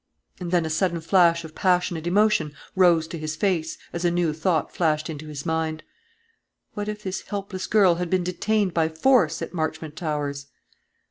[0.39, 4.33] And then a sudden flush of passionate emotion rose to his face, as a new
[4.33, 5.83] thought flashed into his mind.
[6.73, 10.47] What if this helpless girl had been detained by force at Marchmont Towers?